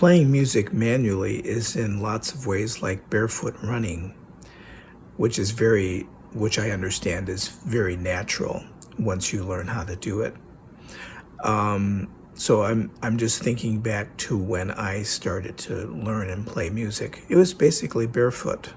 playing 0.00 0.32
music 0.32 0.72
manually 0.72 1.40
is 1.40 1.76
in 1.76 2.00
lots 2.00 2.32
of 2.32 2.46
ways 2.46 2.80
like 2.80 3.10
barefoot 3.10 3.54
running, 3.62 4.14
which 5.18 5.38
is 5.38 5.50
very, 5.50 6.08
which 6.32 6.58
I 6.58 6.70
understand 6.70 7.28
is 7.28 7.48
very 7.48 7.98
natural 7.98 8.64
once 8.98 9.30
you 9.30 9.44
learn 9.44 9.66
how 9.66 9.84
to 9.84 9.94
do 9.96 10.22
it. 10.22 10.34
Um, 11.44 12.10
so 12.32 12.62
I'm 12.62 12.90
I'm 13.02 13.18
just 13.18 13.42
thinking 13.42 13.82
back 13.82 14.16
to 14.24 14.38
when 14.38 14.70
I 14.70 15.02
started 15.02 15.58
to 15.68 15.88
learn 15.88 16.30
and 16.30 16.46
play 16.46 16.70
music. 16.70 17.22
It 17.28 17.36
was 17.36 17.52
basically 17.52 18.06
barefoot. 18.06 18.72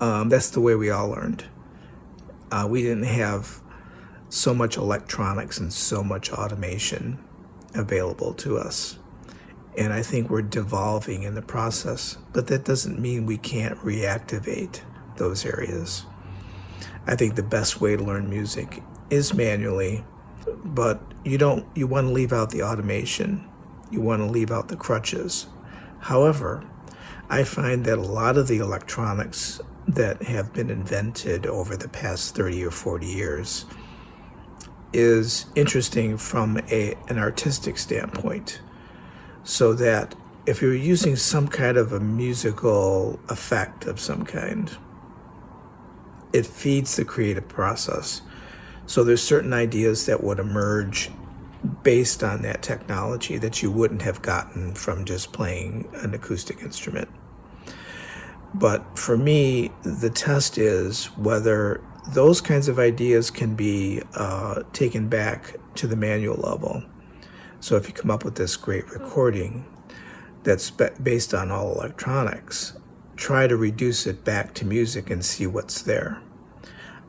Um, 0.00 0.28
that's 0.28 0.50
the 0.50 0.60
way 0.60 0.74
we 0.74 0.90
all 0.90 1.08
learned. 1.08 1.46
Uh, 2.52 2.66
we 2.68 2.82
didn't 2.82 3.04
have 3.04 3.62
so 4.28 4.52
much 4.52 4.76
electronics 4.76 5.56
and 5.56 5.72
so 5.72 6.04
much 6.04 6.30
automation 6.30 7.24
available 7.74 8.34
to 8.34 8.58
us. 8.58 8.98
And 9.76 9.92
I 9.92 10.02
think 10.02 10.30
we're 10.30 10.42
devolving 10.42 11.22
in 11.22 11.34
the 11.34 11.42
process, 11.42 12.16
but 12.32 12.46
that 12.46 12.64
doesn't 12.64 12.98
mean 12.98 13.26
we 13.26 13.36
can't 13.36 13.78
reactivate 13.80 14.80
those 15.16 15.44
areas. 15.44 16.06
I 17.06 17.14
think 17.14 17.34
the 17.34 17.42
best 17.42 17.80
way 17.80 17.96
to 17.96 18.02
learn 18.02 18.28
music 18.28 18.82
is 19.10 19.34
manually, 19.34 20.04
but 20.64 21.00
you 21.24 21.38
don't 21.38 21.66
you 21.76 21.86
want 21.86 22.08
to 22.08 22.12
leave 22.12 22.32
out 22.32 22.50
the 22.50 22.62
automation. 22.62 23.46
You 23.90 24.00
want 24.00 24.22
to 24.22 24.26
leave 24.26 24.50
out 24.50 24.68
the 24.68 24.76
crutches. 24.76 25.46
However, 26.00 26.64
I 27.28 27.44
find 27.44 27.84
that 27.84 27.98
a 27.98 28.02
lot 28.02 28.36
of 28.36 28.48
the 28.48 28.58
electronics 28.58 29.60
that 29.88 30.22
have 30.24 30.52
been 30.52 30.70
invented 30.70 31.46
over 31.46 31.76
the 31.76 31.88
past 31.88 32.34
30 32.34 32.64
or 32.64 32.70
40 32.70 33.06
years 33.06 33.66
is 34.92 35.46
interesting 35.54 36.16
from 36.16 36.58
a, 36.70 36.94
an 37.08 37.18
artistic 37.18 37.78
standpoint. 37.78 38.60
So 39.46 39.72
that 39.74 40.16
if 40.44 40.60
you're 40.60 40.74
using 40.74 41.14
some 41.14 41.46
kind 41.46 41.76
of 41.76 41.92
a 41.92 42.00
musical 42.00 43.20
effect 43.28 43.86
of 43.86 44.00
some 44.00 44.24
kind, 44.24 44.76
it 46.32 46.44
feeds 46.44 46.96
the 46.96 47.04
creative 47.04 47.46
process. 47.46 48.22
So 48.86 49.04
there's 49.04 49.22
certain 49.22 49.52
ideas 49.52 50.06
that 50.06 50.22
would 50.22 50.40
emerge 50.40 51.10
based 51.84 52.24
on 52.24 52.42
that 52.42 52.60
technology 52.60 53.38
that 53.38 53.62
you 53.62 53.70
wouldn't 53.70 54.02
have 54.02 54.20
gotten 54.20 54.74
from 54.74 55.04
just 55.04 55.32
playing 55.32 55.88
an 55.94 56.12
acoustic 56.12 56.60
instrument. 56.60 57.08
But 58.52 58.98
for 58.98 59.16
me, 59.16 59.70
the 59.84 60.10
test 60.10 60.58
is 60.58 61.06
whether 61.16 61.82
those 62.08 62.40
kinds 62.40 62.66
of 62.66 62.80
ideas 62.80 63.30
can 63.30 63.54
be 63.54 64.02
uh, 64.14 64.64
taken 64.72 65.08
back 65.08 65.56
to 65.76 65.86
the 65.86 65.96
manual 65.96 66.36
level. 66.36 66.82
So 67.66 67.74
if 67.74 67.88
you 67.88 67.94
come 67.94 68.12
up 68.12 68.24
with 68.24 68.36
this 68.36 68.54
great 68.56 68.88
recording 68.92 69.66
that's 70.44 70.70
based 70.70 71.34
on 71.34 71.50
all 71.50 71.72
electronics, 71.72 72.74
try 73.16 73.48
to 73.48 73.56
reduce 73.56 74.06
it 74.06 74.24
back 74.24 74.54
to 74.54 74.64
music 74.64 75.10
and 75.10 75.24
see 75.24 75.48
what's 75.48 75.82
there. 75.82 76.22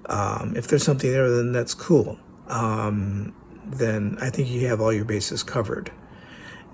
Um, 0.07 0.55
if 0.57 0.65
there's 0.67 0.81
something 0.81 1.11
there, 1.11 1.29
then 1.29 1.51
that's 1.51 1.75
cool. 1.75 2.17
Um, 2.47 3.35
then 3.67 4.17
I 4.19 4.31
think 4.31 4.49
you 4.49 4.65
have 4.65 4.81
all 4.81 4.91
your 4.91 5.05
bases 5.05 5.43
covered. 5.43 5.91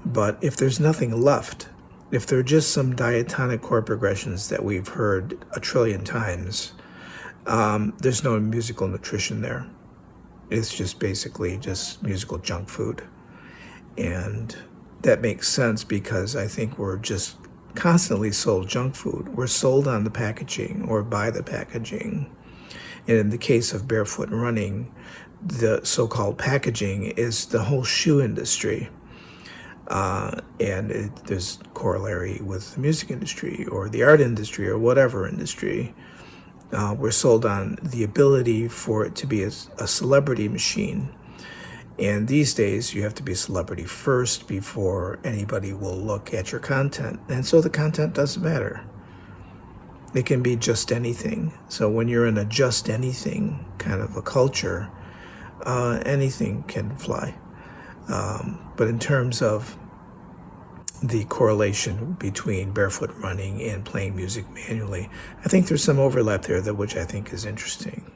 But 0.06 0.38
if 0.42 0.56
there's 0.56 0.80
nothing 0.80 1.22
left, 1.22 1.68
if 2.10 2.26
there 2.26 2.40
are 2.40 2.42
just 2.42 2.72
some 2.72 2.96
diatonic 2.96 3.62
chord 3.62 3.86
progressions 3.86 4.48
that 4.48 4.64
we've 4.64 4.88
heard 4.88 5.46
a 5.52 5.60
trillion 5.60 6.06
times, 6.06 6.72
um, 7.48 7.98
there's 8.00 8.24
no 8.24 8.40
musical 8.40 8.88
nutrition 8.88 9.42
there. 9.42 9.68
It's 10.50 10.74
just 10.74 11.00
basically 11.00 11.58
just 11.58 12.02
musical 12.02 12.38
junk 12.38 12.70
food. 12.70 13.04
And 13.98 14.56
that 15.02 15.22
makes 15.22 15.48
sense 15.48 15.84
because 15.84 16.36
I 16.36 16.48
think 16.48 16.78
we're 16.78 16.98
just 16.98 17.38
constantly 17.76 18.32
sold 18.32 18.68
junk 18.68 18.96
food. 18.96 19.36
We're 19.36 19.48
sold 19.48 19.88
on 19.88 20.04
the 20.04 20.12
packaging 20.12 20.86
or 20.88 21.04
by 21.04 21.30
the 21.30 21.44
packaging. 21.44 22.34
And 23.08 23.18
in 23.18 23.30
the 23.30 23.38
case 23.38 23.74
of 23.74 23.88
barefoot 23.88 24.30
running, 24.30 24.94
the 25.46 25.82
so 25.84 26.08
called 26.08 26.38
packaging 26.38 27.06
is 27.18 27.48
the 27.48 27.64
whole 27.64 27.84
shoe 27.84 28.22
industry. 28.22 28.90
Uh, 29.88 30.40
and 30.60 30.92
it, 30.92 31.16
there's 31.26 31.60
corollary 31.74 32.40
with 32.42 32.76
the 32.76 32.80
music 32.80 33.12
industry 33.12 33.66
or 33.66 33.90
the 33.90 34.04
art 34.04 34.22
industry 34.22 34.68
or 34.70 34.78
whatever 34.78 35.28
industry. 35.28 35.94
Uh, 36.72 36.96
we're 36.98 37.12
sold 37.12 37.46
on 37.46 37.78
the 37.84 38.04
ability 38.04 38.68
for 38.68 39.06
it 39.06 39.16
to 39.16 39.28
be 39.28 39.44
a, 39.44 39.52
a 39.78 39.88
celebrity 39.88 40.48
machine. 40.48 41.14
And 42.00 42.28
these 42.28 42.54
days, 42.54 42.94
you 42.94 43.04
have 43.04 43.14
to 43.16 43.24
be 43.24 43.34
a 43.34 43.36
celebrity 43.36 43.84
first 43.84 44.48
before 44.48 45.20
anybody 45.24 45.74
will 45.74 45.98
look 45.98 46.34
at 46.34 46.52
your 46.52 46.60
content. 46.60 47.20
And 47.30 47.46
so 47.46 47.62
the 47.62 47.70
content 47.70 48.16
doesn't 48.16 48.42
matter. 48.42 48.84
It 50.16 50.26
can 50.26 50.42
be 50.42 50.56
just 50.56 50.92
anything. 50.92 51.54
So 51.70 51.90
when 51.90 52.08
you're 52.08 52.26
in 52.26 52.38
a 52.38 52.46
just 52.46 52.90
anything 52.90 53.66
kind 53.78 54.02
of 54.02 54.16
a 54.16 54.22
culture, 54.22 54.90
uh, 55.66 56.02
anything 56.06 56.64
can 56.64 56.96
fly. 56.98 57.36
Um, 58.08 58.60
but 58.76 58.88
in 58.88 59.00
terms 59.00 59.42
of 59.42 59.78
the 61.02 61.26
correlation 61.26 62.14
between 62.14 62.72
barefoot 62.72 63.12
running 63.18 63.62
and 63.62 63.84
playing 63.84 64.16
music 64.16 64.50
manually, 64.52 65.10
I 65.44 65.50
think 65.50 65.68
there's 65.68 65.84
some 65.84 66.00
overlap 66.00 66.44
there 66.44 66.62
that 66.62 66.76
which 66.76 66.96
I 66.96 67.06
think 67.06 67.34
is 67.34 67.46
interesting. 67.46 68.13